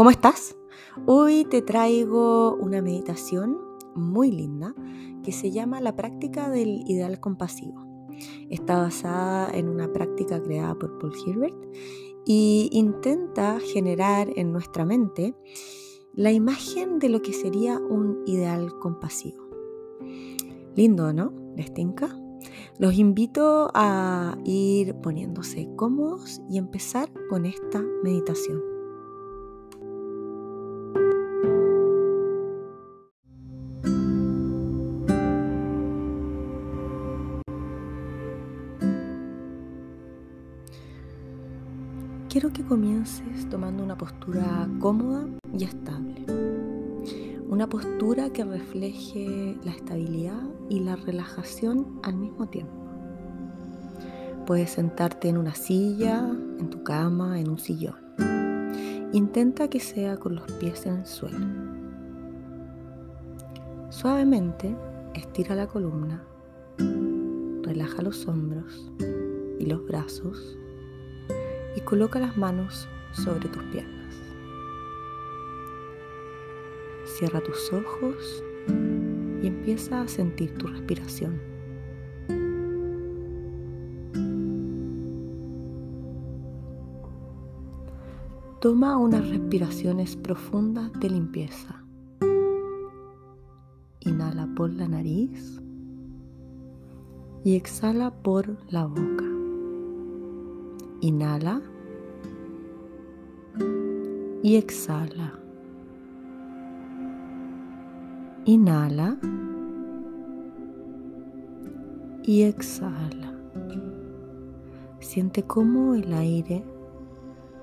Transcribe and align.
¿Cómo 0.00 0.08
estás? 0.08 0.56
Hoy 1.04 1.44
te 1.44 1.60
traigo 1.60 2.56
una 2.56 2.80
meditación 2.80 3.58
muy 3.94 4.32
linda 4.32 4.74
que 5.22 5.30
se 5.30 5.50
llama 5.50 5.82
la 5.82 5.94
práctica 5.94 6.48
del 6.48 6.84
ideal 6.88 7.20
compasivo. 7.20 8.08
Está 8.48 8.78
basada 8.78 9.50
en 9.52 9.68
una 9.68 9.92
práctica 9.92 10.42
creada 10.42 10.74
por 10.74 10.98
Paul 10.98 11.12
Hilbert 11.14 11.54
y 12.24 12.70
intenta 12.72 13.60
generar 13.60 14.30
en 14.36 14.52
nuestra 14.52 14.86
mente 14.86 15.34
la 16.14 16.32
imagen 16.32 16.98
de 16.98 17.10
lo 17.10 17.20
que 17.20 17.34
sería 17.34 17.78
un 17.78 18.22
ideal 18.24 18.78
compasivo. 18.78 19.50
Lindo, 20.76 21.12
¿no? 21.12 21.34
¿Les 21.56 21.74
tinca? 21.74 22.18
Los 22.78 22.94
invito 22.94 23.70
a 23.74 24.38
ir 24.46 24.94
poniéndose 25.02 25.68
cómodos 25.76 26.40
y 26.48 26.56
empezar 26.56 27.12
con 27.28 27.44
esta 27.44 27.84
meditación. 28.02 28.79
Quiero 42.40 42.54
que 42.54 42.64
comiences 42.64 43.46
tomando 43.50 43.84
una 43.84 43.98
postura 43.98 44.66
cómoda 44.78 45.26
y 45.52 45.64
estable. 45.64 46.24
Una 47.50 47.68
postura 47.68 48.30
que 48.30 48.44
refleje 48.44 49.58
la 49.62 49.72
estabilidad 49.72 50.40
y 50.70 50.80
la 50.80 50.96
relajación 50.96 52.00
al 52.02 52.16
mismo 52.16 52.48
tiempo. 52.48 52.72
Puedes 54.46 54.70
sentarte 54.70 55.28
en 55.28 55.36
una 55.36 55.54
silla, 55.54 56.30
en 56.58 56.70
tu 56.70 56.82
cama, 56.82 57.38
en 57.38 57.50
un 57.50 57.58
sillón. 57.58 57.96
Intenta 59.12 59.68
que 59.68 59.78
sea 59.78 60.16
con 60.16 60.36
los 60.36 60.50
pies 60.52 60.86
en 60.86 60.94
el 60.94 61.06
suelo. 61.06 61.46
Suavemente 63.90 64.74
estira 65.12 65.54
la 65.54 65.66
columna, 65.66 66.24
relaja 66.78 68.00
los 68.00 68.26
hombros 68.26 68.90
y 69.58 69.66
los 69.66 69.86
brazos 69.86 70.56
y 71.76 71.80
coloca 71.80 72.18
las 72.18 72.36
manos 72.36 72.88
sobre 73.12 73.48
tus 73.48 73.62
piernas. 73.64 74.14
Cierra 77.04 77.40
tus 77.40 77.72
ojos 77.72 78.42
y 79.42 79.46
empieza 79.46 80.02
a 80.02 80.08
sentir 80.08 80.56
tu 80.56 80.66
respiración. 80.66 81.40
Toma 88.60 88.98
unas 88.98 89.26
respiraciones 89.26 90.16
profundas 90.16 90.92
de 91.00 91.08
limpieza. 91.08 91.82
Inhala 94.00 94.48
por 94.54 94.70
la 94.70 94.86
nariz 94.86 95.62
y 97.42 97.56
exhala 97.56 98.10
por 98.10 98.58
la 98.70 98.84
boca. 98.84 99.29
Inhala 101.02 101.62
y 104.42 104.56
exhala. 104.56 105.32
Inhala 108.44 109.16
y 112.22 112.42
exhala. 112.42 113.34
Siente 114.98 115.42
cómo 115.42 115.94
el 115.94 116.12
aire 116.12 116.62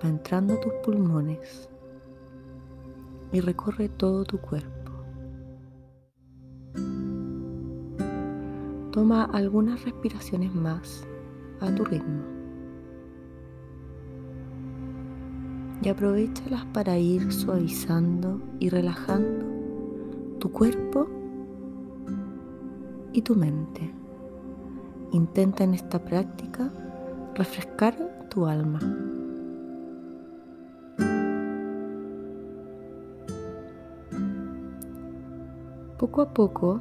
va 0.04 0.10
entrando 0.10 0.56
a 0.56 0.60
tus 0.60 0.74
pulmones 0.84 1.70
y 3.32 3.40
recorre 3.40 3.88
todo 3.88 4.24
tu 4.24 4.40
cuerpo. 4.40 4.92
Toma 8.92 9.26
algunas 9.26 9.86
respiraciones 9.86 10.56
más 10.56 11.06
a 11.60 11.74
tu 11.76 11.86
ritmo. 11.86 12.37
Y 15.82 15.90
aprovechalas 15.90 16.66
para 16.74 16.98
ir 16.98 17.32
suavizando 17.32 18.42
y 18.60 18.70
relajando 18.70 19.46
tu 20.40 20.52
cuerpo 20.52 21.08
y 23.14 23.22
tu 23.22 23.36
mente. 23.36 23.92
Intenta 25.12 25.64
en 25.64 25.74
esta 25.74 26.04
práctica 26.04 26.70
refrescar 27.36 28.28
tu 28.30 28.46
alma. 28.46 28.80
Poco 35.98 36.22
a 36.22 36.34
poco 36.34 36.80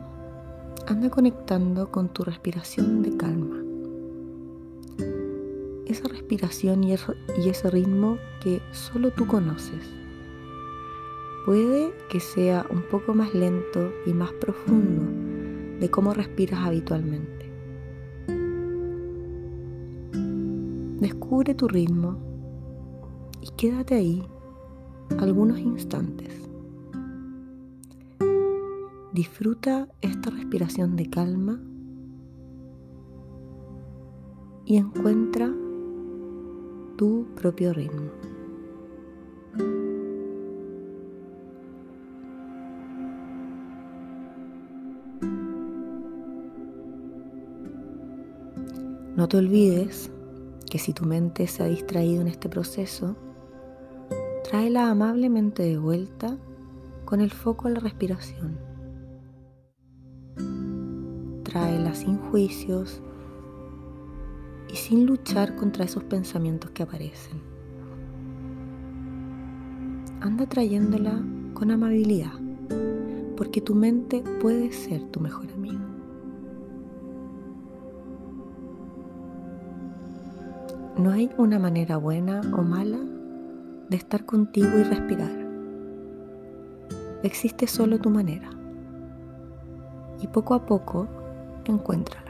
anda 0.87 1.09
conectando 1.11 1.91
con 1.91 2.09
tu 2.09 2.23
respiración 2.23 3.03
de 3.03 3.17
calma 3.17 3.66
esa 5.87 6.09
respiración 6.09 6.85
y, 6.85 6.93
ese 6.93 7.71
ritmo 7.71 8.19
que 8.43 8.61
solo 8.73 9.11
tú 9.13 9.27
conoces. 9.27 9.95
Puede 11.45 11.95
que 12.09 12.19
sea 12.21 12.67
un 12.71 12.83
poco 12.83 13.15
más 13.15 13.33
lento 13.35 13.93
y 14.05 14.13
más 14.13 14.33
profundo 14.33 15.03
de 15.81 15.91
cómo 15.91 16.13
respiras 16.13 16.61
habitualmente. 16.61 17.51
Descubre 21.01 21.55
tu 21.55 21.69
ritmo 21.69 22.19
y 23.41 23.51
quédate 23.57 23.95
ahí 23.95 24.27
algunos 25.19 25.59
instantes. 25.59 26.35
Disfruta 29.13 29.89
esta 30.01 30.31
respiración 30.31 30.97
de 30.97 31.09
calma 31.09 31.61
y 34.65 34.77
encuentra 34.79 35.55
tu 36.97 37.27
propio 37.35 37.73
ritmo. 37.73 38.11
No 49.17 49.29
te 49.29 49.39
olvides 49.39 50.11
que 50.71 50.79
si 50.79 50.93
tu 50.93 51.05
mente 51.05 51.47
se 51.47 51.63
ha 51.63 51.67
distraído 51.67 52.21
en 52.21 52.29
este 52.29 52.49
proceso, 52.49 53.17
tráela 54.45 54.91
amablemente 54.91 55.63
de 55.63 55.79
vuelta 55.79 56.37
con 57.05 57.21
el 57.21 57.31
foco 57.31 57.69
a 57.69 57.71
la 57.71 57.81
respiración. 57.81 58.59
Tráela 61.45 61.95
sin 61.95 62.19
juicios 62.19 63.01
y 64.77 64.79
sin 64.79 65.07
luchar 65.07 65.57
contra 65.57 65.87
esos 65.87 66.05
pensamientos 66.05 66.71
que 66.73 66.83
aparecen. 66.83 67.41
Anda 70.21 70.45
trayéndola 70.45 71.19
con 71.55 71.71
amabilidad, 71.71 72.35
porque 73.39 73.63
tu 73.63 73.75
mente 73.75 74.23
puede 74.39 74.71
ser 74.73 75.03
tu 75.05 75.21
mejor 75.21 75.51
amigo. 75.55 75.81
No 80.99 81.11
hay 81.11 81.31
una 81.39 81.59
manera 81.59 81.97
buena 81.97 82.43
o 82.53 82.61
mala 82.61 82.99
de 83.89 83.97
estar 83.97 84.27
contigo 84.27 84.79
y 84.79 84.83
respirar. 84.83 85.47
Existe 87.23 87.67
solo 87.67 87.99
tu 87.99 88.11
manera. 88.11 88.51
Y 90.21 90.27
poco 90.27 90.53
a 90.53 90.67
poco 90.67 91.09
encuéntrala. 91.65 92.26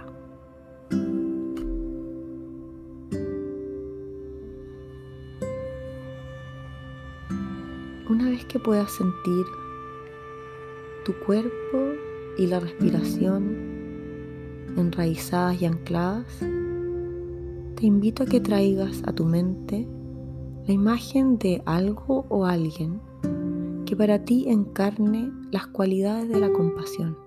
Que 8.56 8.60
puedas 8.60 8.90
sentir 8.90 9.44
tu 11.04 11.12
cuerpo 11.26 11.92
y 12.38 12.46
la 12.46 12.58
respiración 12.58 13.44
enraizadas 14.78 15.60
y 15.60 15.66
ancladas, 15.66 16.38
te 17.74 17.84
invito 17.84 18.22
a 18.22 18.26
que 18.26 18.40
traigas 18.40 19.02
a 19.04 19.12
tu 19.12 19.26
mente 19.26 19.86
la 20.66 20.72
imagen 20.72 21.36
de 21.36 21.62
algo 21.66 22.24
o 22.30 22.46
alguien 22.46 22.98
que 23.84 23.94
para 23.94 24.24
ti 24.24 24.46
encarne 24.48 25.30
las 25.50 25.66
cualidades 25.66 26.30
de 26.30 26.40
la 26.40 26.50
compasión. 26.50 27.18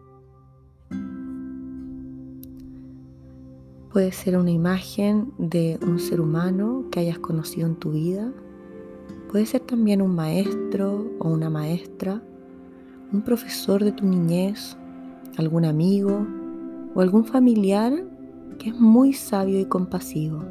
Puede 3.94 4.12
ser 4.14 4.36
una 4.36 4.50
imagen 4.50 5.31
de 5.38 5.78
un 5.84 6.00
ser 6.00 6.22
humano 6.22 6.86
que 6.90 7.02
hayas 7.02 7.20
conocido 7.20 7.68
en 7.68 7.76
tu 7.76 7.92
vida 7.92 8.34
Puede 9.30 9.46
ser 9.46 9.62
también 9.62 10.02
un 10.02 10.16
maestro 10.16 11.06
o 11.20 11.30
una 11.30 11.50
maestra, 11.50 12.22
un 13.14 13.22
profesor 13.22 13.84
de 13.84 13.92
tu 13.92 14.06
niñez, 14.06 14.76
algún 15.38 15.66
amigo 15.66 16.26
o 16.96 17.02
algún 17.02 17.26
familiar 17.26 17.94
que 18.58 18.70
es 18.70 18.76
muy 18.76 19.14
sabio 19.14 19.60
y 19.60 19.66
compasivo. 19.66 20.44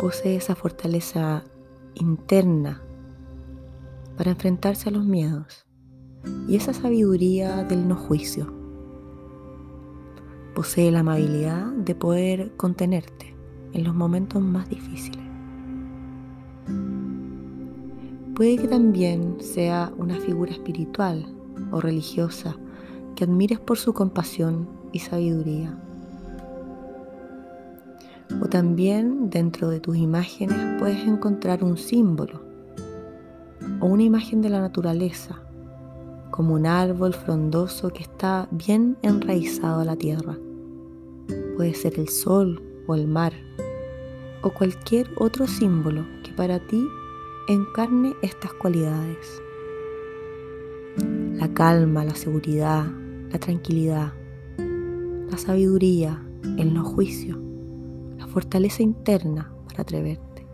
posee 0.00 0.36
esa 0.36 0.54
fortaleza 0.54 1.44
interna 1.94 2.82
para 4.16 4.30
enfrentarse 4.30 4.88
a 4.88 4.92
los 4.92 5.04
miedos 5.04 5.66
y 6.48 6.56
esa 6.56 6.72
sabiduría 6.72 7.64
del 7.64 7.86
no 7.86 7.96
juicio. 7.96 8.50
Posee 10.54 10.90
la 10.90 11.00
amabilidad 11.00 11.66
de 11.72 11.94
poder 11.94 12.56
contenerte 12.56 13.36
en 13.72 13.84
los 13.84 13.94
momentos 13.94 14.42
más 14.42 14.68
difíciles. 14.68 15.20
Puede 18.34 18.56
que 18.56 18.68
también 18.68 19.36
sea 19.40 19.92
una 19.98 20.16
figura 20.16 20.50
espiritual 20.50 21.26
o 21.72 21.80
religiosa 21.80 22.56
que 23.14 23.24
admires 23.24 23.58
por 23.58 23.76
su 23.76 23.92
compasión 23.92 24.66
y 24.92 25.00
sabiduría. 25.00 25.76
O 28.42 28.46
también 28.46 29.28
dentro 29.28 29.68
de 29.68 29.80
tus 29.80 29.96
imágenes 29.98 30.56
puedes 30.78 31.06
encontrar 31.06 31.62
un 31.62 31.76
símbolo 31.76 32.40
o 33.80 33.86
una 33.86 34.04
imagen 34.04 34.40
de 34.40 34.48
la 34.48 34.60
naturaleza, 34.60 35.42
como 36.30 36.54
un 36.54 36.64
árbol 36.64 37.12
frondoso 37.12 37.90
que 37.90 38.04
está 38.04 38.48
bien 38.50 38.96
enraizado 39.02 39.80
a 39.80 39.84
la 39.84 39.96
tierra. 39.96 40.38
Puede 41.56 41.74
ser 41.74 41.98
el 41.98 42.08
sol 42.08 42.69
o 42.86 42.94
el 42.94 43.06
mar 43.06 43.32
o 44.42 44.50
cualquier 44.50 45.10
otro 45.16 45.46
símbolo 45.46 46.06
que 46.22 46.32
para 46.32 46.58
ti 46.58 46.86
encarne 47.48 48.14
estas 48.22 48.52
cualidades. 48.54 49.42
La 51.34 51.52
calma, 51.52 52.04
la 52.04 52.14
seguridad, 52.14 52.86
la 53.30 53.38
tranquilidad, 53.38 54.12
la 54.58 55.38
sabiduría, 55.38 56.22
el 56.58 56.74
no 56.74 56.84
juicio, 56.84 57.40
la 58.18 58.26
fortaleza 58.26 58.82
interna 58.82 59.52
para 59.68 59.82
atreverte. 59.82 60.46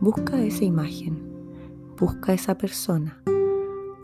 Busca 0.00 0.42
esa 0.42 0.64
imagen, 0.64 1.18
busca 1.98 2.32
esa 2.32 2.56
persona 2.56 3.22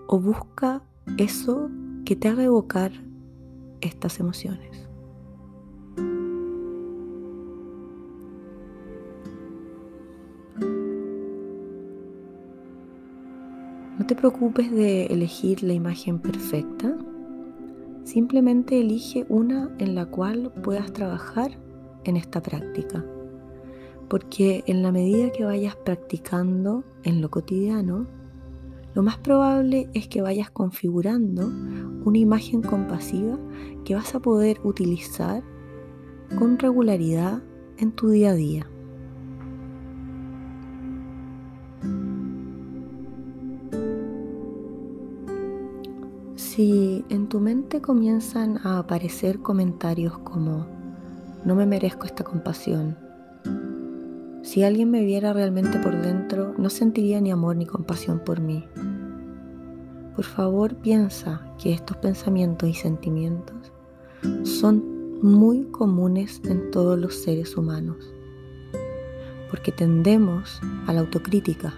o 0.07 0.19
busca 0.19 0.83
eso 1.19 1.71
que 2.05 2.17
te 2.17 2.29
haga 2.29 2.45
evocar 2.45 2.93
estas 3.81 4.21
emociones. 4.21 4.82
Te 14.13 14.17
preocupes 14.17 14.71
de 14.71 15.07
elegir 15.07 15.63
la 15.63 15.73
imagen 15.73 16.19
perfecta. 16.19 16.99
Simplemente 18.05 18.79
elige 18.79 19.25
una 19.31 19.75
en 19.79 19.95
la 19.95 20.05
cual 20.05 20.53
puedas 20.63 20.93
trabajar 20.93 21.59
en 22.05 22.19
esta 22.19 22.43
práctica. 22.43 23.07
Porque 24.11 24.65
en 24.67 24.83
la 24.83 24.93
medida 24.93 25.33
que 25.33 25.47
vayas 25.47 25.77
practicando 25.77 26.85
en 27.05 27.23
lo 27.23 27.31
cotidiano, 27.31 28.07
lo 28.93 29.03
más 29.03 29.17
probable 29.17 29.89
es 29.95 30.09
que 30.09 30.21
vayas 30.21 30.51
configurando 30.51 31.47
una 32.05 32.19
imagen 32.19 32.61
compasiva 32.61 33.39
que 33.87 33.95
vas 33.95 34.15
a 34.15 34.21
poder 34.21 34.61
utilizar 34.63 35.43
con 36.39 36.59
regularidad 36.59 37.43
en 37.79 37.93
tu 37.93 38.11
día 38.11 38.33
a 38.33 38.35
día. 38.35 38.72
Si 46.55 47.03
en 47.09 47.31
tu 47.31 47.41
mente 47.41 47.81
comienzan 47.81 48.59
a 48.63 48.79
aparecer 48.79 49.39
comentarios 49.39 50.19
como 50.19 50.67
no 51.47 51.55
me 51.55 51.65
merezco 51.65 52.05
esta 52.05 52.25
compasión, 52.25 52.99
si 54.43 54.63
alguien 54.63 54.91
me 54.91 55.03
viera 55.03 55.33
realmente 55.33 55.79
por 55.79 55.97
dentro, 56.03 56.53
no 56.59 56.69
sentiría 56.69 57.23
ni 57.23 57.31
amor 57.31 57.57
ni 57.57 57.65
compasión 57.65 58.19
por 58.19 58.43
mí. 58.43 58.67
Por 60.15 60.27
favor 60.27 60.75
piensa 60.75 61.41
que 61.59 61.73
estos 61.73 61.97
pensamientos 61.97 62.69
y 62.69 62.75
sentimientos 62.75 63.73
son 64.43 65.23
muy 65.23 65.65
comunes 65.71 66.43
en 66.45 66.71
todos 66.71 66.99
los 66.99 67.15
seres 67.15 67.57
humanos, 67.57 68.13
porque 69.51 69.73
tendemos 69.73 70.61
a 70.87 70.93
la 70.93 71.01
autocrítica. 71.01 71.73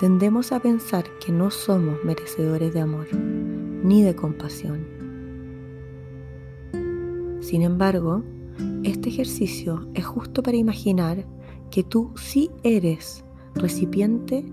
Tendemos 0.00 0.52
a 0.52 0.58
pensar 0.58 1.04
que 1.20 1.32
no 1.32 1.50
somos 1.50 2.02
merecedores 2.02 2.72
de 2.72 2.80
amor 2.80 3.08
ni 3.82 4.02
de 4.02 4.14
compasión. 4.14 4.86
Sin 7.40 7.62
embargo, 7.62 8.22
este 8.84 9.08
ejercicio 9.08 9.88
es 9.94 10.04
justo 10.06 10.42
para 10.42 10.56
imaginar 10.56 11.26
que 11.70 11.82
tú 11.82 12.12
sí 12.16 12.50
eres 12.62 13.24
recipiente 13.54 14.44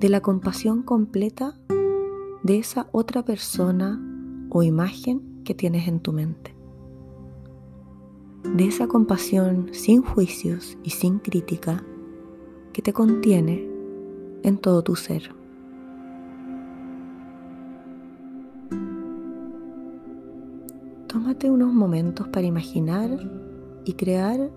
de 0.00 0.08
la 0.08 0.20
compasión 0.20 0.82
completa 0.82 1.58
de 2.42 2.58
esa 2.58 2.88
otra 2.92 3.24
persona 3.24 4.00
o 4.50 4.62
imagen 4.62 5.42
que 5.44 5.54
tienes 5.54 5.88
en 5.88 6.00
tu 6.00 6.12
mente. 6.12 6.54
De 8.54 8.66
esa 8.66 8.86
compasión 8.86 9.68
sin 9.72 10.02
juicios 10.02 10.78
y 10.82 10.90
sin 10.90 11.18
crítica 11.18 11.84
que 12.72 12.82
te 12.82 12.92
contiene 12.92 13.68
en 14.42 14.58
todo 14.58 14.82
tu 14.82 14.96
ser. 14.96 15.35
Tómate 21.26 21.50
unos 21.50 21.72
momentos 21.72 22.28
para 22.28 22.46
imaginar 22.46 23.10
y 23.84 23.94
crear 23.94 24.48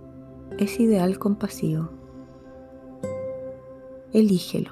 ese 0.60 0.84
ideal 0.84 1.18
compasivo. 1.18 1.90
Elígelo. 4.14 4.70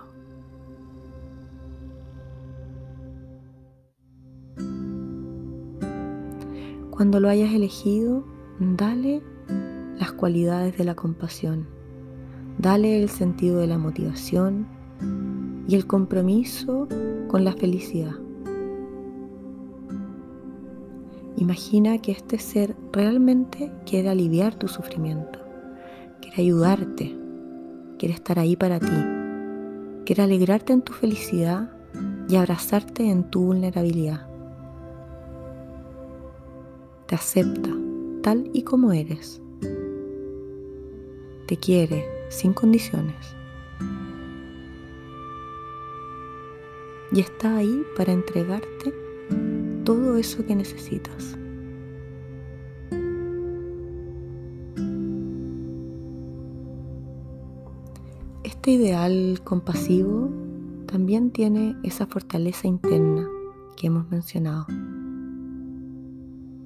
Cuando 6.92 7.20
lo 7.20 7.30
hayas 7.30 7.52
elegido, 7.52 8.24
dale 8.60 9.24
las 9.98 10.12
cualidades 10.12 10.78
de 10.78 10.84
la 10.84 10.94
compasión, 10.94 11.66
dale 12.60 13.02
el 13.02 13.10
sentido 13.10 13.58
de 13.58 13.66
la 13.66 13.80
motivación, 13.80 14.68
y 15.68 15.74
el 15.74 15.88
compromiso 15.88 16.88
con 17.28 17.44
la 17.44 17.54
felicidad. 17.54 18.27
Imagina 21.38 21.98
que 22.00 22.12
este 22.12 22.40
ser 22.40 22.76
realmente 22.92 23.72
quiere 23.86 24.10
aliviar 24.10 24.56
tu 24.56 24.68
sufrimiento, 24.68 25.40
quiere 26.20 26.42
ayudarte, 26.42 27.16
quiere 27.98 28.14
estar 28.14 28.40
ahí 28.40 28.56
para 28.56 28.80
ti, 28.80 30.04
quiere 30.06 30.24
alegrarte 30.24 30.74
en 30.74 30.82
tu 30.82 30.94
felicidad 30.94 31.72
y 32.28 32.36
abrazarte 32.36 33.10
en 33.10 33.24
tu 33.30 33.46
vulnerabilidad. 33.46 34.28
Te 37.06 37.16
acepta 37.16 37.70
tal 38.24 38.50
y 38.52 38.64
como 38.64 38.92
eres. 38.92 39.42
Te 41.46 41.56
quiere 41.56 42.06
sin 42.30 42.52
condiciones. 42.52 43.38
y 47.12 47.22
está 47.22 47.56
ahí 47.56 47.86
para 47.96 48.12
entregarte 48.12 48.94
todo 49.88 50.18
eso 50.18 50.46
que 50.46 50.54
necesitas. 50.54 51.38
Este 58.44 58.72
ideal 58.72 59.40
compasivo 59.46 60.30
también 60.88 61.32
tiene 61.32 61.78
esa 61.84 62.06
fortaleza 62.06 62.68
interna 62.68 63.30
que 63.78 63.88
hemos 63.88 64.10
mencionado. 64.10 64.66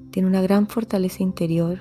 Tiene 0.10 0.28
una 0.28 0.42
gran 0.42 0.66
fortaleza 0.66 1.22
interior, 1.22 1.78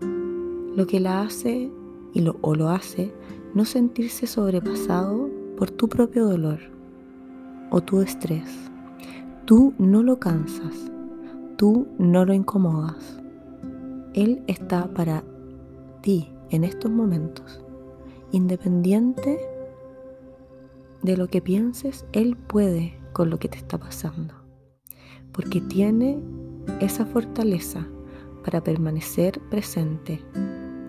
lo 0.00 0.86
que 0.86 1.00
la 1.00 1.22
hace 1.22 1.72
y 2.14 2.20
lo, 2.20 2.36
o 2.42 2.54
lo 2.54 2.68
hace 2.68 3.12
no 3.52 3.64
sentirse 3.64 4.28
sobrepasado 4.28 5.28
por 5.56 5.72
tu 5.72 5.88
propio 5.88 6.24
dolor 6.24 6.60
o 7.72 7.80
tu 7.80 8.00
estrés. 8.00 8.69
Tú 9.50 9.74
no 9.78 10.04
lo 10.04 10.20
cansas, 10.20 10.92
tú 11.56 11.88
no 11.98 12.24
lo 12.24 12.32
incomodas. 12.32 13.20
Él 14.14 14.44
está 14.46 14.86
para 14.94 15.24
ti 16.02 16.32
en 16.50 16.62
estos 16.62 16.88
momentos. 16.88 17.60
Independiente 18.30 19.40
de 21.02 21.16
lo 21.16 21.26
que 21.26 21.42
pienses, 21.42 22.06
Él 22.12 22.36
puede 22.36 22.96
con 23.12 23.28
lo 23.28 23.40
que 23.40 23.48
te 23.48 23.58
está 23.58 23.76
pasando. 23.76 24.34
Porque 25.32 25.60
tiene 25.60 26.20
esa 26.78 27.04
fortaleza 27.04 27.88
para 28.44 28.62
permanecer 28.62 29.40
presente 29.50 30.22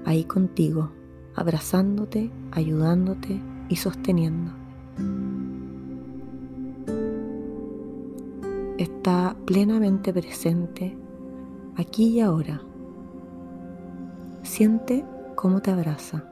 ahí 0.06 0.24
contigo, 0.24 0.92
abrazándote, 1.34 2.30
ayudándote 2.52 3.42
y 3.70 3.78
sosteniendo. 3.78 4.52
está 8.82 9.36
plenamente 9.46 10.12
presente 10.12 10.98
aquí 11.76 12.08
y 12.08 12.20
ahora. 12.22 12.62
Siente 14.44 15.06
cómo 15.36 15.62
te 15.62 15.72
abraza. 15.72 16.26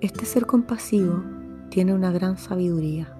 Este 0.00 0.26
ser 0.26 0.46
compasivo 0.46 1.22
tiene 1.70 1.94
una 1.94 2.12
gran 2.12 2.36
sabiduría 2.36 3.14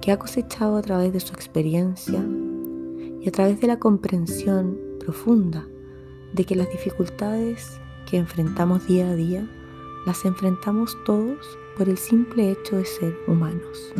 que 0.00 0.12
ha 0.12 0.18
cosechado 0.18 0.76
a 0.76 0.82
través 0.82 1.12
de 1.12 1.20
su 1.20 1.34
experiencia 1.34 2.24
y 3.20 3.28
a 3.28 3.32
través 3.32 3.60
de 3.60 3.66
la 3.66 3.78
comprensión 3.78 4.78
profunda 5.00 5.66
de 6.32 6.44
que 6.44 6.56
las 6.56 6.70
dificultades 6.70 7.80
que 8.08 8.16
enfrentamos 8.16 8.86
día 8.86 9.10
a 9.10 9.14
día 9.14 9.46
las 10.06 10.24
enfrentamos 10.24 10.96
todos 11.04 11.58
por 11.80 11.88
el 11.88 11.96
simple 11.96 12.50
hecho 12.50 12.76
de 12.76 12.84
ser 12.84 13.16
humanos. 13.26 13.94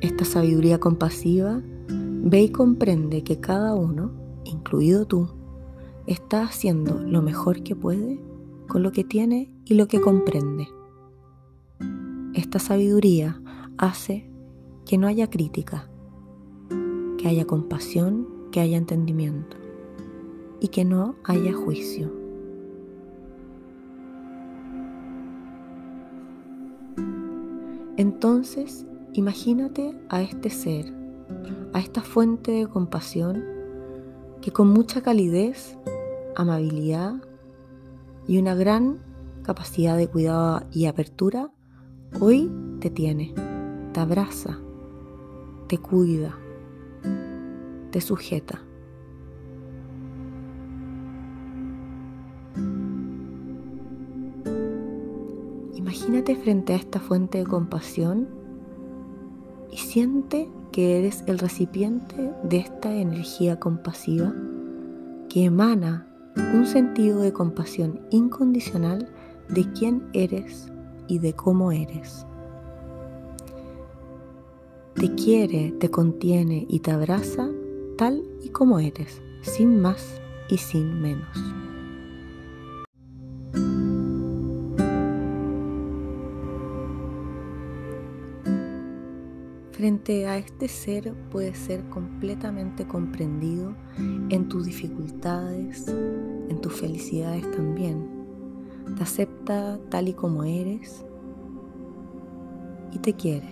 Esta 0.00 0.24
sabiduría 0.24 0.80
compasiva 0.80 1.62
ve 1.88 2.42
y 2.42 2.48
comprende 2.48 3.22
que 3.22 3.38
cada 3.38 3.76
uno, 3.76 4.10
incluido 4.42 5.06
tú, 5.06 5.28
está 6.08 6.42
haciendo 6.42 6.98
lo 7.04 7.22
mejor 7.22 7.62
que 7.62 7.76
puede 7.76 8.20
con 8.66 8.82
lo 8.82 8.90
que 8.90 9.04
tiene 9.04 9.54
y 9.64 9.74
lo 9.74 9.86
que 9.86 10.00
comprende. 10.00 10.66
Esta 12.34 12.58
sabiduría 12.58 13.40
hace 13.78 14.28
que 14.86 14.98
no 14.98 15.06
haya 15.06 15.30
crítica, 15.30 15.88
que 17.16 17.28
haya 17.28 17.46
compasión, 17.46 18.26
que 18.50 18.58
haya 18.58 18.76
entendimiento 18.76 19.56
y 20.58 20.66
que 20.66 20.84
no 20.84 21.14
haya 21.22 21.52
juicio. 21.52 22.25
Entonces, 27.96 28.84
imagínate 29.14 29.98
a 30.10 30.20
este 30.20 30.50
ser, 30.50 30.92
a 31.72 31.80
esta 31.80 32.02
fuente 32.02 32.52
de 32.52 32.66
compasión 32.66 33.42
que 34.42 34.52
con 34.52 34.68
mucha 34.68 35.00
calidez, 35.00 35.78
amabilidad 36.36 37.14
y 38.28 38.38
una 38.38 38.54
gran 38.54 38.98
capacidad 39.42 39.96
de 39.96 40.08
cuidado 40.08 40.66
y 40.72 40.86
apertura, 40.86 41.50
hoy 42.20 42.52
te 42.80 42.90
tiene, 42.90 43.32
te 43.92 44.00
abraza, 44.00 44.58
te 45.66 45.78
cuida, 45.78 46.36
te 47.90 48.00
sujeta. 48.02 48.65
Imagínate 55.86 56.34
frente 56.34 56.72
a 56.72 56.76
esta 56.76 56.98
fuente 56.98 57.38
de 57.38 57.44
compasión 57.44 58.26
y 59.70 59.76
siente 59.76 60.50
que 60.72 60.98
eres 60.98 61.22
el 61.28 61.38
recipiente 61.38 62.32
de 62.42 62.56
esta 62.56 62.92
energía 62.92 63.60
compasiva 63.60 64.34
que 65.28 65.44
emana 65.44 66.08
un 66.52 66.66
sentido 66.66 67.20
de 67.20 67.32
compasión 67.32 68.00
incondicional 68.10 69.08
de 69.48 69.70
quién 69.74 70.08
eres 70.12 70.72
y 71.06 71.20
de 71.20 71.34
cómo 71.34 71.70
eres. 71.70 72.26
Te 74.94 75.14
quiere, 75.14 75.70
te 75.78 75.88
contiene 75.88 76.66
y 76.68 76.80
te 76.80 76.90
abraza 76.90 77.48
tal 77.96 78.24
y 78.42 78.48
como 78.48 78.80
eres, 78.80 79.22
sin 79.40 79.80
más 79.80 80.20
y 80.48 80.56
sin 80.56 81.00
menos. 81.00 81.65
Frente 89.96 90.26
a 90.26 90.36
este 90.36 90.68
ser 90.68 91.14
puedes 91.30 91.56
ser 91.56 91.82
completamente 91.88 92.86
comprendido 92.86 93.74
en 94.28 94.46
tus 94.46 94.66
dificultades, 94.66 95.88
en 95.88 96.60
tus 96.60 96.74
felicidades 96.74 97.50
también. 97.52 98.06
Te 98.94 99.02
acepta 99.02 99.80
tal 99.88 100.08
y 100.08 100.12
como 100.12 100.44
eres 100.44 101.02
y 102.92 102.98
te 102.98 103.14
quiere. 103.14 103.48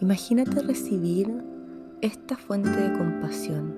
Imagínate 0.00 0.60
recibir 0.62 1.32
esta 2.00 2.36
fuente 2.36 2.70
de 2.70 2.98
compasión 2.98 3.76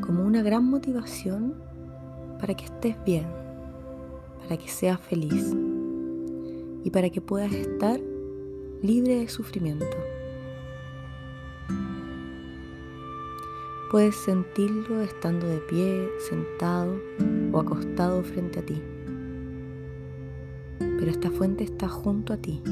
como 0.00 0.24
una 0.24 0.40
gran 0.40 0.64
motivación 0.64 1.56
para 2.40 2.54
que 2.54 2.64
estés 2.64 2.96
bien, 3.04 3.26
para 4.44 4.56
que 4.56 4.68
seas 4.68 4.98
feliz 4.98 5.54
y 6.84 6.90
para 6.90 7.10
que 7.10 7.20
puedas 7.20 7.52
estar 7.52 8.00
libre 8.82 9.16
de 9.16 9.28
sufrimiento. 9.28 9.96
Puedes 13.90 14.14
sentirlo 14.16 15.00
estando 15.00 15.48
de 15.48 15.58
pie, 15.58 16.08
sentado 16.28 17.00
o 17.52 17.58
acostado 17.58 18.22
frente 18.22 18.60
a 18.60 18.66
ti. 18.66 18.80
Pero 20.78 21.10
esta 21.10 21.30
fuente 21.30 21.64
está 21.64 21.88
junto 21.88 22.32
a 22.32 22.36
ti. 22.36 22.62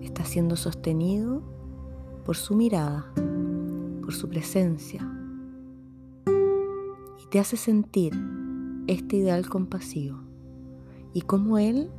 Está 0.00 0.24
siendo 0.24 0.56
sostenido 0.56 1.42
por 2.24 2.36
su 2.36 2.54
mirada, 2.54 3.12
por 4.00 4.14
su 4.14 4.28
presencia. 4.28 5.06
Y 7.22 7.26
te 7.28 7.38
hace 7.38 7.56
sentir 7.56 8.14
este 8.86 9.16
ideal 9.16 9.48
compasivo 9.48 10.20
y 11.12 11.22
cómo 11.22 11.58
Él 11.58 11.90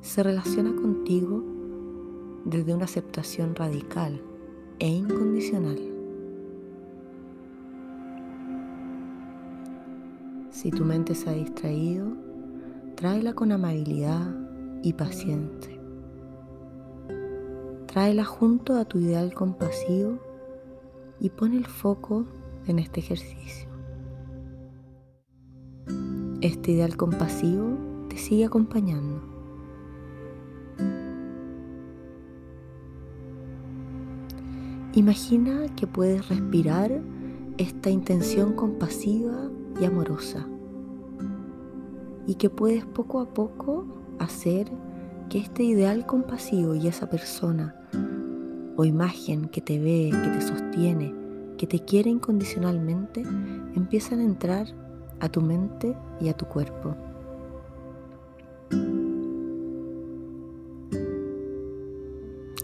se 0.00 0.22
relaciona 0.22 0.74
contigo 0.74 1.55
desde 2.46 2.72
una 2.72 2.84
aceptación 2.84 3.56
radical 3.56 4.22
e 4.78 4.86
incondicional. 4.86 5.78
Si 10.50 10.70
tu 10.70 10.84
mente 10.84 11.16
se 11.16 11.28
ha 11.28 11.32
distraído, 11.32 12.06
tráela 12.94 13.34
con 13.34 13.50
amabilidad 13.50 14.32
y 14.82 14.92
paciencia. 14.92 15.76
Tráela 17.86 18.24
junto 18.24 18.76
a 18.76 18.84
tu 18.84 18.98
ideal 18.98 19.34
compasivo 19.34 20.18
y 21.18 21.30
pon 21.30 21.52
el 21.52 21.66
foco 21.66 22.26
en 22.66 22.78
este 22.78 23.00
ejercicio. 23.00 23.68
Este 26.42 26.72
ideal 26.72 26.96
compasivo 26.96 27.76
te 28.08 28.16
sigue 28.18 28.44
acompañando 28.44 29.35
Imagina 34.96 35.66
que 35.76 35.86
puedes 35.86 36.26
respirar 36.30 36.90
esta 37.58 37.90
intención 37.90 38.54
compasiva 38.54 39.50
y 39.78 39.84
amorosa 39.84 40.46
y 42.26 42.36
que 42.36 42.48
puedes 42.48 42.86
poco 42.86 43.20
a 43.20 43.28
poco 43.34 43.84
hacer 44.18 44.72
que 45.28 45.36
este 45.36 45.64
ideal 45.64 46.06
compasivo 46.06 46.74
y 46.74 46.88
esa 46.88 47.10
persona 47.10 47.76
o 48.76 48.86
imagen 48.86 49.50
que 49.50 49.60
te 49.60 49.78
ve, 49.78 50.08
que 50.10 50.30
te 50.30 50.40
sostiene, 50.40 51.14
que 51.58 51.66
te 51.66 51.80
quiere 51.80 52.08
incondicionalmente, 52.08 53.20
empiezan 53.74 54.20
a 54.20 54.24
entrar 54.24 54.66
a 55.20 55.28
tu 55.28 55.42
mente 55.42 55.94
y 56.22 56.30
a 56.30 56.32
tu 56.32 56.46
cuerpo. 56.46 56.96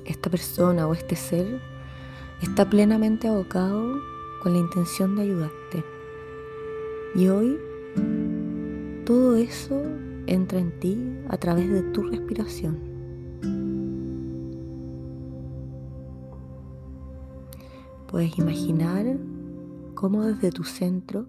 Esta 0.07 0.31
persona 0.31 0.87
o 0.89 0.95
este 0.95 1.15
ser 1.15 1.72
está 2.43 2.69
plenamente 2.69 3.29
abocado 3.29 4.01
con 4.43 4.53
la 4.53 4.59
intención 4.59 5.15
de 5.15 5.23
ayudarte. 5.23 5.85
Y 7.15 7.29
hoy 7.29 7.59
todo 9.07 9.37
eso 9.37 9.81
entra 10.27 10.59
en 10.59 10.79
ti 10.81 10.99
a 11.29 11.37
través 11.37 11.71
de 11.71 11.83
tu 11.83 12.03
respiración. 12.03 12.79
Puedes 18.09 18.37
imaginar 18.39 19.17
cómo 19.95 20.25
desde 20.25 20.51
tu 20.51 20.65
centro 20.65 21.27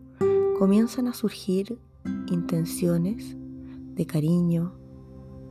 comienzan 0.57 1.07
a 1.07 1.13
surgir 1.13 1.77
intenciones 2.27 3.37
de 3.95 4.05
cariño, 4.05 4.73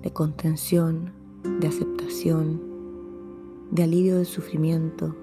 de 0.02 0.12
contención, 0.12 1.12
de 1.61 1.69
aceptación, 1.69 2.61
de 3.71 3.85
alivio 3.85 4.16
del 4.16 4.26
sufrimiento, 4.26 5.16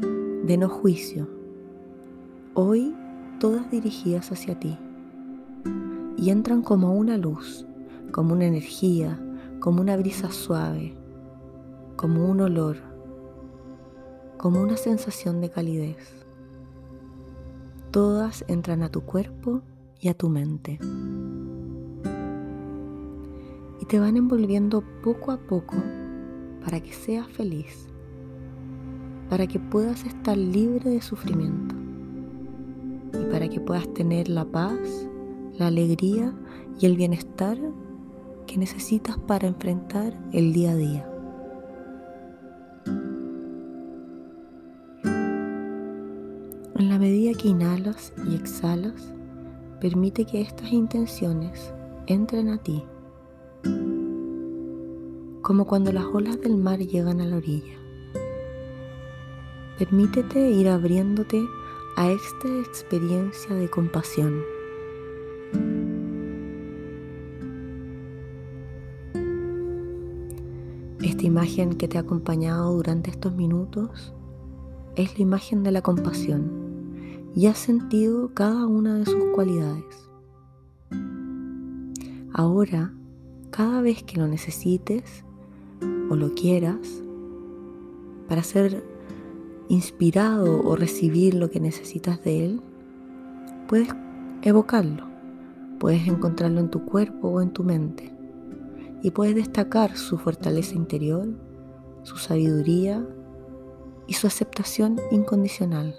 de 0.00 0.56
no 0.56 0.68
juicio, 0.68 1.28
hoy 2.54 2.94
todas 3.40 3.70
dirigidas 3.70 4.30
hacia 4.32 4.58
ti, 4.58 4.78
y 6.16 6.30
entran 6.30 6.62
como 6.62 6.94
una 6.94 7.16
luz, 7.16 7.66
como 8.12 8.32
una 8.32 8.46
energía, 8.46 9.18
como 9.60 9.80
una 9.80 9.96
brisa 9.96 10.30
suave, 10.30 10.94
como 11.96 12.26
un 12.26 12.40
olor, 12.40 12.76
como 14.36 14.60
una 14.60 14.76
sensación 14.76 15.40
de 15.40 15.50
calidez. 15.50 16.24
Todas 17.90 18.44
entran 18.48 18.82
a 18.82 18.90
tu 18.90 19.02
cuerpo 19.02 19.62
y 20.00 20.08
a 20.08 20.14
tu 20.14 20.28
mente. 20.28 20.78
Y 23.80 23.84
te 23.86 23.98
van 23.98 24.16
envolviendo 24.16 24.82
poco 25.02 25.32
a 25.32 25.38
poco 25.38 25.76
para 26.62 26.80
que 26.80 26.92
seas 26.92 27.26
feliz 27.28 27.88
para 29.28 29.46
que 29.46 29.58
puedas 29.58 30.04
estar 30.04 30.36
libre 30.36 30.90
de 30.90 31.00
sufrimiento. 31.00 31.74
y 33.12 33.30
para 33.30 33.48
que 33.48 33.60
puedas 33.60 33.92
tener 33.94 34.28
la 34.28 34.44
paz, 34.44 35.08
la 35.58 35.68
alegría 35.68 36.34
y 36.78 36.86
el 36.86 36.96
bienestar 36.96 37.58
que 38.46 38.58
necesitas 38.58 39.18
para 39.18 39.48
enfrentar 39.48 40.12
el 40.32 40.52
día 40.52 40.72
a 40.72 40.76
día. 40.76 41.08
En 46.78 46.88
la 46.90 46.98
medida 46.98 47.32
que 47.38 47.48
inhalas 47.48 48.12
y 48.30 48.34
exhalas, 48.34 49.14
permite 49.80 50.24
que 50.24 50.42
estas 50.42 50.70
intenciones 50.72 51.72
entren 52.06 52.50
a 52.50 52.58
ti, 52.58 52.84
como 55.42 55.66
cuando 55.66 55.92
las 55.92 56.04
olas 56.04 56.40
del 56.40 56.56
mar 56.56 56.78
llegan 56.80 57.20
a 57.20 57.24
la 57.24 57.36
orilla. 57.36 57.85
Permítete 59.78 60.50
ir 60.50 60.70
abriéndote 60.70 61.46
a 61.96 62.10
esta 62.10 62.48
experiencia 62.60 63.54
de 63.54 63.68
compasión. 63.68 64.40
Esta 71.02 71.26
imagen 71.26 71.74
que 71.74 71.88
te 71.88 71.98
ha 71.98 72.00
acompañado 72.00 72.72
durante 72.72 73.10
estos 73.10 73.34
minutos 73.34 74.14
es 74.94 75.18
la 75.18 75.22
imagen 75.22 75.62
de 75.62 75.72
la 75.72 75.82
compasión 75.82 77.30
y 77.34 77.44
has 77.44 77.58
sentido 77.58 78.32
cada 78.32 78.66
una 78.66 78.94
de 78.94 79.04
sus 79.04 79.24
cualidades. 79.34 80.08
Ahora, 82.32 82.94
cada 83.50 83.82
vez 83.82 84.02
que 84.02 84.16
lo 84.16 84.26
necesites 84.26 85.22
o 86.08 86.16
lo 86.16 86.32
quieras, 86.32 87.02
para 88.26 88.42
ser 88.42 88.95
inspirado 89.68 90.62
o 90.62 90.76
recibir 90.76 91.34
lo 91.34 91.50
que 91.50 91.60
necesitas 91.60 92.22
de 92.22 92.44
Él, 92.44 92.60
puedes 93.68 93.88
evocarlo, 94.42 95.06
puedes 95.78 96.06
encontrarlo 96.06 96.60
en 96.60 96.70
tu 96.70 96.84
cuerpo 96.84 97.28
o 97.28 97.40
en 97.40 97.50
tu 97.50 97.64
mente 97.64 98.12
y 99.02 99.10
puedes 99.10 99.34
destacar 99.34 99.96
su 99.96 100.18
fortaleza 100.18 100.74
interior, 100.74 101.28
su 102.02 102.16
sabiduría 102.16 103.06
y 104.06 104.14
su 104.14 104.26
aceptación 104.26 104.96
incondicional. 105.10 105.94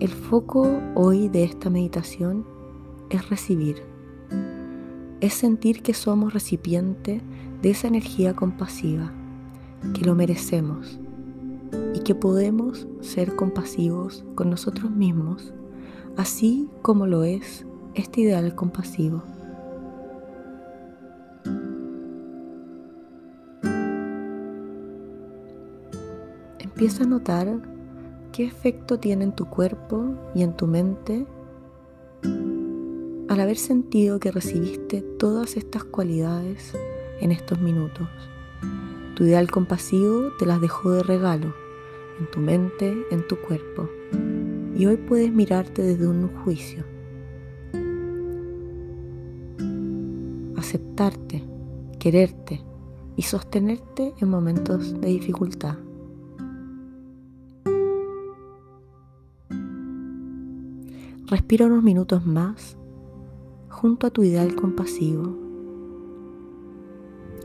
El 0.00 0.08
foco 0.08 0.80
hoy 0.96 1.28
de 1.28 1.44
esta 1.44 1.70
meditación 1.70 2.44
es 3.10 3.28
recibir, 3.28 3.82
es 5.20 5.34
sentir 5.34 5.82
que 5.82 5.94
somos 5.94 6.34
recipiente 6.34 7.20
de 7.62 7.70
esa 7.70 7.86
energía 7.86 8.34
compasiva, 8.34 9.12
que 9.94 10.04
lo 10.04 10.16
merecemos 10.16 10.98
y 11.94 12.00
que 12.00 12.14
podemos 12.14 12.88
ser 13.00 13.36
compasivos 13.36 14.24
con 14.34 14.50
nosotros 14.50 14.90
mismos, 14.90 15.54
así 16.16 16.68
como 16.82 17.06
lo 17.06 17.22
es 17.22 17.64
este 17.94 18.22
ideal 18.22 18.54
compasivo. 18.56 19.22
Empieza 26.58 27.04
a 27.04 27.06
notar 27.06 27.60
qué 28.32 28.44
efecto 28.44 28.98
tiene 28.98 29.24
en 29.24 29.32
tu 29.32 29.46
cuerpo 29.46 30.16
y 30.34 30.42
en 30.42 30.56
tu 30.56 30.66
mente 30.66 31.26
al 33.28 33.40
haber 33.40 33.56
sentido 33.56 34.18
que 34.18 34.32
recibiste 34.32 35.00
todas 35.00 35.56
estas 35.56 35.84
cualidades 35.84 36.74
en 37.22 37.32
estos 37.32 37.60
minutos. 37.60 38.08
Tu 39.14 39.24
ideal 39.24 39.50
compasivo 39.50 40.32
te 40.38 40.46
las 40.46 40.60
dejó 40.60 40.90
de 40.90 41.02
regalo, 41.02 41.54
en 42.18 42.30
tu 42.30 42.40
mente, 42.40 43.06
en 43.10 43.26
tu 43.26 43.36
cuerpo. 43.36 43.88
Y 44.76 44.86
hoy 44.86 44.96
puedes 44.96 45.32
mirarte 45.32 45.82
desde 45.82 46.08
un 46.08 46.28
juicio. 46.28 46.84
Aceptarte, 50.56 51.44
quererte 51.98 52.62
y 53.16 53.22
sostenerte 53.22 54.14
en 54.18 54.28
momentos 54.28 55.00
de 55.00 55.08
dificultad. 55.08 55.76
Respira 61.26 61.66
unos 61.66 61.82
minutos 61.82 62.26
más 62.26 62.76
junto 63.68 64.06
a 64.06 64.10
tu 64.10 64.22
ideal 64.22 64.54
compasivo 64.54 65.41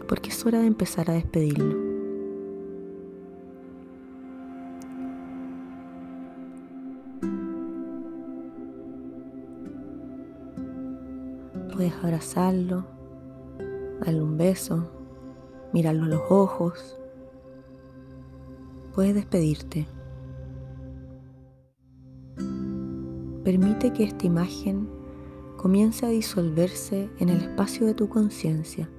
porque 0.07 0.29
es 0.29 0.45
hora 0.45 0.59
de 0.59 0.67
empezar 0.67 1.11
a 1.11 1.13
despedirlo. 1.13 1.75
Puedes 11.73 11.93
abrazarlo, 12.03 12.85
darle 13.99 14.23
un 14.23 14.37
beso, 14.37 14.89
mirarlo 15.73 16.05
a 16.05 16.07
los 16.07 16.21
ojos. 16.29 16.97
Puedes 18.95 19.13
despedirte. 19.13 19.87
Permite 23.43 23.93
que 23.93 24.03
esta 24.05 24.25
imagen 24.25 24.89
comience 25.57 26.05
a 26.05 26.09
disolverse 26.09 27.09
en 27.19 27.29
el 27.29 27.37
espacio 27.41 27.85
de 27.85 27.93
tu 27.93 28.09
conciencia 28.09 28.89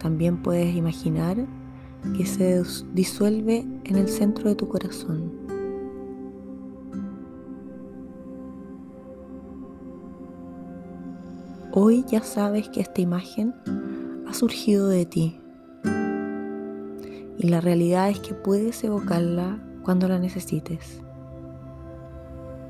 también 0.00 0.42
puedes 0.42 0.74
imaginar 0.74 1.36
que 2.16 2.26
se 2.26 2.62
disuelve 2.92 3.64
en 3.84 3.96
el 3.96 4.08
centro 4.08 4.48
de 4.48 4.54
tu 4.54 4.68
corazón. 4.68 5.32
Hoy 11.72 12.04
ya 12.10 12.22
sabes 12.22 12.68
que 12.68 12.80
esta 12.80 13.00
imagen 13.00 13.54
ha 14.26 14.34
surgido 14.34 14.88
de 14.88 15.06
ti 15.06 15.40
y 17.38 17.48
la 17.48 17.60
realidad 17.60 18.10
es 18.10 18.18
que 18.20 18.34
puedes 18.34 18.82
evocarla 18.82 19.62
cuando 19.82 20.08
la 20.08 20.18
necesites. 20.18 21.00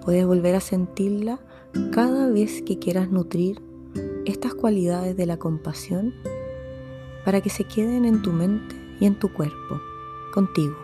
Puedes 0.04 0.26
volver 0.26 0.54
a 0.54 0.60
sentirla 0.60 1.40
cada 1.92 2.28
vez 2.28 2.62
que 2.62 2.78
quieras 2.78 3.10
nutrir 3.10 3.62
estas 4.26 4.54
cualidades 4.54 5.16
de 5.16 5.26
la 5.26 5.38
compasión 5.38 6.14
para 7.24 7.40
que 7.40 7.50
se 7.50 7.64
queden 7.64 8.04
en 8.04 8.22
tu 8.22 8.32
mente 8.32 8.76
y 9.00 9.06
en 9.06 9.14
tu 9.14 9.32
cuerpo, 9.32 9.80
contigo. 10.32 10.76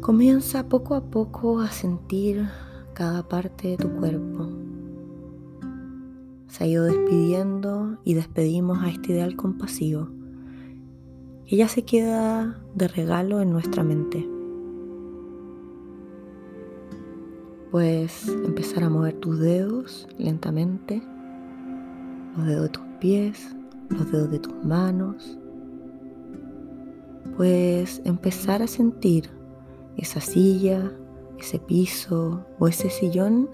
Comienza 0.00 0.68
poco 0.68 0.96
a 0.96 1.00
poco 1.00 1.60
a 1.60 1.70
sentir 1.70 2.48
cada 2.92 3.28
parte 3.28 3.68
de 3.68 3.76
tu 3.76 3.88
cuerpo. 3.96 4.48
Se 6.48 6.64
ha 6.64 6.66
ido 6.66 6.84
despidiendo 6.84 7.98
y 8.04 8.14
despedimos 8.14 8.82
a 8.82 8.90
este 8.90 9.12
ideal 9.12 9.36
compasivo 9.36 10.08
que 11.46 11.56
ya 11.56 11.68
se 11.68 11.84
queda 11.84 12.58
de 12.74 12.88
regalo 12.88 13.40
en 13.40 13.52
nuestra 13.52 13.84
mente. 13.84 14.28
Puedes 17.72 18.28
empezar 18.28 18.84
a 18.84 18.90
mover 18.90 19.14
tus 19.14 19.38
dedos 19.38 20.06
lentamente, 20.18 21.02
los 22.36 22.46
dedos 22.46 22.64
de 22.64 22.68
tus 22.68 22.84
pies, 23.00 23.56
los 23.88 24.12
dedos 24.12 24.30
de 24.30 24.40
tus 24.40 24.62
manos. 24.62 25.38
Puedes 27.34 28.02
empezar 28.04 28.60
a 28.60 28.66
sentir 28.66 29.30
esa 29.96 30.20
silla, 30.20 30.92
ese 31.38 31.58
piso 31.60 32.44
o 32.58 32.68
ese 32.68 32.90
sillón 32.90 33.48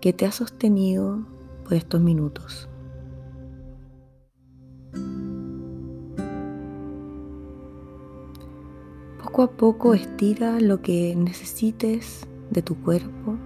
que 0.00 0.14
te 0.14 0.24
ha 0.24 0.32
sostenido 0.32 1.26
por 1.64 1.74
estos 1.74 2.00
minutos. 2.00 2.66
Poco 9.22 9.42
a 9.42 9.50
poco 9.50 9.92
estira 9.92 10.60
lo 10.60 10.80
que 10.80 11.14
necesites 11.14 12.26
de 12.50 12.62
tu 12.62 12.74
cuerpo 12.82 13.36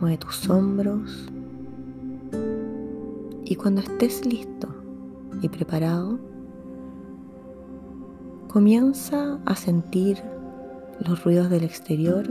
mueve 0.00 0.18
tus 0.18 0.48
hombros 0.48 1.28
y 3.44 3.54
cuando 3.54 3.80
estés 3.80 4.26
listo 4.26 4.68
y 5.40 5.48
preparado, 5.48 6.18
comienza 8.48 9.38
a 9.44 9.54
sentir 9.54 10.20
los 11.06 11.22
ruidos 11.24 11.48
del 11.50 11.62
exterior 11.62 12.26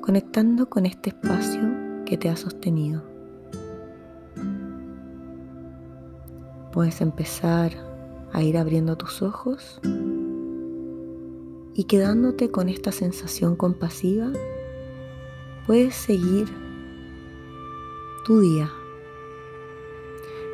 conectando 0.00 0.68
con 0.68 0.86
este 0.86 1.10
espacio 1.10 1.62
que 2.04 2.16
te 2.16 2.28
ha 2.28 2.36
sostenido. 2.36 3.02
Puedes 6.72 7.00
empezar 7.00 7.72
a 8.32 8.42
ir 8.42 8.56
abriendo 8.56 8.96
tus 8.96 9.22
ojos 9.22 9.80
y 11.74 11.84
quedándote 11.84 12.50
con 12.50 12.68
esta 12.68 12.92
sensación 12.92 13.56
compasiva, 13.56 14.30
puedes 15.66 15.94
seguir 15.94 16.46
tu 18.26 18.40
día. 18.40 18.68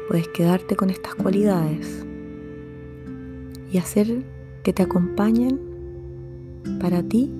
Puedes 0.06 0.28
quedarte 0.28 0.76
con 0.76 0.90
estas 0.90 1.14
cualidades 1.14 2.04
y 3.72 3.78
hacer 3.78 4.26
que 4.62 4.74
te 4.74 4.82
acompañen 4.82 5.58
para 6.82 7.02
ti 7.02 7.32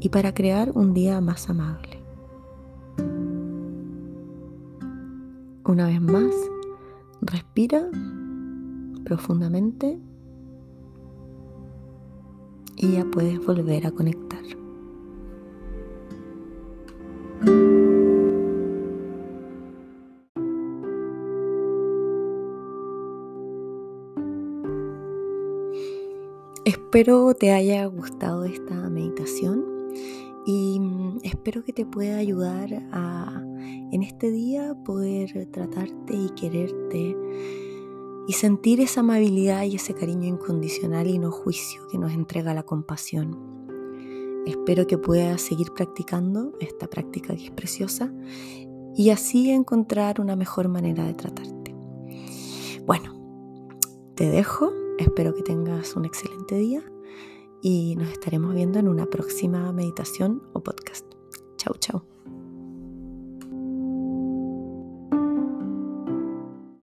y 0.00 0.10
para 0.10 0.34
crear 0.34 0.72
un 0.74 0.92
día 0.92 1.22
más 1.22 1.48
amable. 1.48 2.02
Una 5.64 5.86
vez 5.86 6.02
más, 6.02 6.34
respira 7.22 7.88
profundamente 9.04 9.98
y 12.76 12.92
ya 12.92 13.06
puedes 13.06 13.38
volver 13.46 13.86
a 13.86 13.90
conectar. 13.90 14.27
Espero 26.88 27.34
te 27.34 27.52
haya 27.52 27.84
gustado 27.84 28.46
esta 28.46 28.74
meditación 28.88 29.62
y 30.46 30.80
mm, 30.80 31.18
espero 31.22 31.62
que 31.62 31.74
te 31.74 31.84
pueda 31.84 32.16
ayudar 32.16 32.82
a 32.92 33.42
en 33.92 34.02
este 34.02 34.30
día 34.30 34.74
poder 34.86 35.50
tratarte 35.52 36.16
y 36.16 36.30
quererte 36.30 37.14
y 38.26 38.32
sentir 38.32 38.80
esa 38.80 39.00
amabilidad 39.00 39.64
y 39.64 39.76
ese 39.76 39.92
cariño 39.92 40.28
incondicional 40.28 41.08
y 41.08 41.18
no 41.18 41.30
juicio 41.30 41.86
que 41.88 41.98
nos 41.98 42.14
entrega 42.14 42.54
la 42.54 42.62
compasión. 42.62 43.36
Espero 44.46 44.86
que 44.86 44.96
puedas 44.96 45.42
seguir 45.42 45.72
practicando 45.74 46.54
esta 46.58 46.86
práctica 46.86 47.36
que 47.36 47.44
es 47.44 47.50
preciosa 47.50 48.10
y 48.96 49.10
así 49.10 49.50
encontrar 49.50 50.22
una 50.22 50.36
mejor 50.36 50.68
manera 50.68 51.04
de 51.04 51.12
tratarte. 51.12 51.74
Bueno, 52.86 53.14
te 54.14 54.30
dejo, 54.30 54.72
espero 54.98 55.34
que 55.34 55.42
tengas 55.42 55.96
un 55.96 56.04
excelente 56.04 56.56
día 56.56 56.82
y 57.62 57.96
nos 57.96 58.10
estaremos 58.10 58.54
viendo 58.54 58.78
en 58.78 58.88
una 58.88 59.06
próxima 59.06 59.72
meditación 59.72 60.42
o 60.52 60.62
podcast. 60.62 61.06
Chau, 61.56 61.74
chau. 61.78 62.17